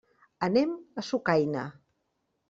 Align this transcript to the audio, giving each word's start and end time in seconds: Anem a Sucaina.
Anem 0.45 0.71
a 1.01 1.03
Sucaina. 1.09 1.67